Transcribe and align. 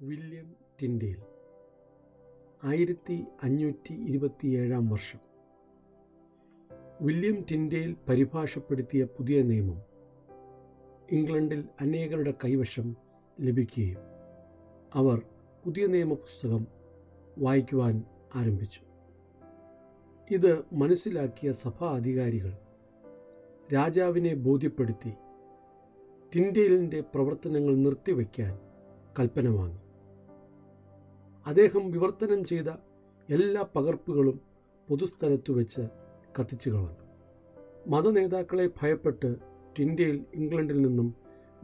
William 0.00 0.56
Tyndale. 0.82 1.16
ആയിരത്തി 2.64 3.24
അഞ്ഞൂറ്റി 3.42 3.94
ഇരുപത്തിയേഴാം 3.94 4.88
വർഷം. 4.88 5.18
വില്യം 7.00 7.44
ടിൻഡേൽ 7.50 7.96
പരിഭാഷപ്പെടുത്തിയ 8.08 9.04
പുതിയ 9.04 9.42
നിയമം 9.42 9.82
ഇംഗ്ലണ്ടിൽ 11.10 11.64
അനേകരുടെ 11.80 12.34
കൈവശം 12.44 12.96
ലഭിക്കുകയും 13.40 13.98
അവർ 14.94 15.22
പുതിയ 15.64 15.86
നിയമ 15.86 16.14
പുസ്തകം 16.14 16.66
വായിക്കുവാൻ 17.38 18.02
ആരംഭിച്ചു. 18.34 18.80
ഇത് 20.30 20.64
മനസ്സിലാക്കിയ 20.72 21.52
സഭാ 21.52 21.96
അധികാരികൾ 21.96 22.52
രാജാവിനെ 23.74 24.34
ബോധ്യപ്പെടുത്തി 24.34 25.12
ടിൻഡേലിന്റെ 26.34 27.00
പ്രവർത്തനങ്ങൾ 27.00 27.76
നിർത്തിവെക്കാൻ 27.76 28.58
കൽപ്പന 29.18 29.48
വാങ്ങി. 29.48 29.87
അദ്ദേഹം 31.48 31.90
വിവർത്തനം 31.90 32.44
ചെയ്ത 32.44 32.68
എല്ലാ 33.30 33.66
പകർപ്പുകളും 33.76 34.40
പൊതുസ്ഥലത്തു 34.88 35.52
വെച്ച് 35.52 35.80
കത്തിച്ചു 36.40 36.70
കളഞ്ഞു. 36.70 36.96
മതനേതാക്കളെ 37.86 38.70
ഭയപ്പെട്ട് 38.82 39.36
ടിൻഡേൽ 39.78 40.24
ഇംഗ്ലണ്ടിൽ 40.34 40.82
നിന്നും 40.82 41.14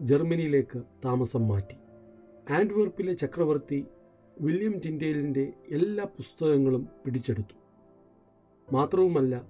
ജർമ്മനിയിലേക്ക് 0.00 0.82
താമസം 1.04 1.48
മാറ്റി. 1.48 1.74
ആൻഡ്വർപ്പിലെ 2.52 3.12
ചക്രവർത്തി 3.12 3.86
വില്യം 4.40 4.80
ടിൻഡേലിന്റെ 4.84 5.52
എല്ലാ 5.70 6.04
പുസ്തകങ്ങളും 6.04 6.88
പിടിച്ചെടുത്തു. 7.04 7.54
മാത്രവുമല്ല 8.72 9.48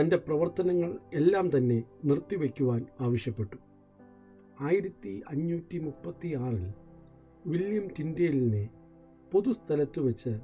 തന്റെ 0.00 0.16
പ്രവർത്തനങ്ങൾ 0.16 0.98
എല്ലാം 1.14 1.56
തന്നെ 1.56 1.84
നിർത്തിവെക്കുവാൻ 2.04 2.86
ആവശ്യപ്പെട്ടു. 3.00 3.56
ആയിരത്തി 4.60 5.22
അഞ്ഞൂറ്റി 5.28 5.78
മുപ്പത്തി 5.78 6.34
ആറിൽ 6.34 6.72
വില്യം 7.46 7.88
ടിൻഡേലിനെ 7.98 8.68
പൊതുസ്ഥലത്തു 9.32 10.00
വെച്ച് 10.00 10.40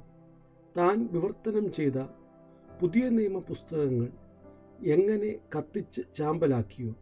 താൻ 0.77 1.09
വിവർത്തനം 1.11 1.71
ചെയ്ത 1.71 1.97
പുതിയ 2.81 3.09
നിയമ 3.09 3.39
പുസ്തകങ്ങൾ 3.39 4.09
എങ്ങനെ 4.85 5.39
കത്തിച്ച് 5.57 6.01
ചാമ്പലാക്കിയോ 6.15 6.95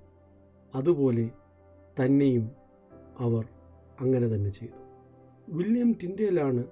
അതുപോലെ 0.76 1.30
തന്നെയും 2.02 2.52
അവർ 3.20 3.48
അങ്ങനെ 4.00 4.28
തന്നെ 4.28 4.50
ചെയ്തു. 4.50 4.86
വില്യം 5.50 5.94
ടിൻഡേലാണ് 6.04 6.64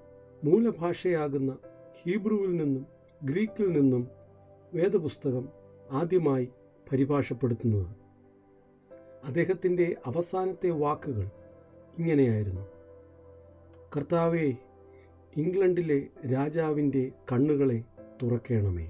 മൂലഭാഷയാകുന്ന 0.44 1.58
ഹീബ്രുവിൽ 2.02 2.56
നിന്നും 2.56 2.86
ഗ്രീക്കിൽ 3.24 3.72
നിന്നും 3.72 4.08
വേദപുസ്തകം 4.74 5.50
ആദ്യമായി 5.92 6.50
പരിഭാഷപ്പെടുത്തുന്നത്. 6.92 7.88
അദ്ദേഹത്തിന്റെ 9.26 9.96
അവസാനത്തെ 10.06 10.70
വാക്കുകൾ 10.70 11.30
ഇങ്ങനെയായിരുന്നു. 11.98 12.62
കർത്താവെ 13.96 14.54
ഇംഗ്ലണ്ടിലെ 15.38 16.08
രാജാവിന്റെ 16.32 17.12
കണ്ണുകളെ 17.32 17.84
തുറക്കണമേ. 18.24 18.86